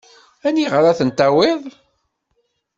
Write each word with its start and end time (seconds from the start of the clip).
Aniɣer 0.47 0.83
ad 0.85 0.97
ten-tawiḍ? 0.99 1.61